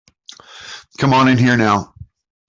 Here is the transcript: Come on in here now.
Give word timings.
Come 0.97 1.13
on 1.13 1.27
in 1.27 1.37
here 1.37 1.57
now. 1.57 1.93